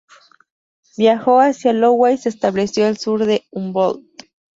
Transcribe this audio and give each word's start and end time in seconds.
Viajó 0.97 1.39
hacia 1.41 1.73
Iowa 1.73 2.11
y 2.11 2.17
se 2.17 2.29
estableció 2.29 2.87
al 2.87 2.97
sur 2.97 3.23
de 3.27 3.45
Humboldt. 3.51 4.03